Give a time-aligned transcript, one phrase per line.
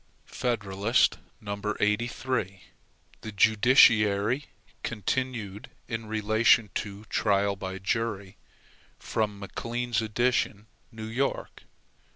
[0.25, 1.75] FEDERALIST No.
[1.79, 2.63] 83
[3.21, 4.47] The Judiciary
[4.81, 8.35] Continued in Relation to Trial by Jury
[8.97, 11.65] From MCLEAN's Edition, New York.